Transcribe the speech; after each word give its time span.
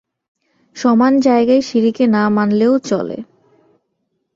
সমান 0.75 1.13
জায়গায় 1.19 1.61
সিঁড়িকে 1.61 2.05
না 2.07 2.23
মানলেও 2.29 2.73
চলে। 2.79 3.17